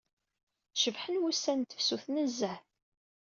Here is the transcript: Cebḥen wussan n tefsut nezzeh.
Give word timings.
Cebḥen 0.81 1.15
wussan 1.21 1.57
n 1.61 1.67
tefsut 1.69 2.05
nezzeh. 2.15 2.59